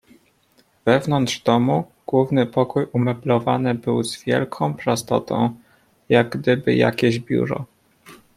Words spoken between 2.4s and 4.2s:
pokój umeblowany był